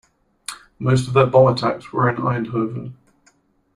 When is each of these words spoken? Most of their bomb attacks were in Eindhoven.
Most 0.79 1.07
of 1.07 1.13
their 1.13 1.27
bomb 1.27 1.53
attacks 1.53 1.93
were 1.93 2.09
in 2.09 2.15
Eindhoven. 2.15 2.93